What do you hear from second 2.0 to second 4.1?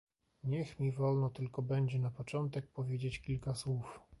początek powiedzieć kilka słów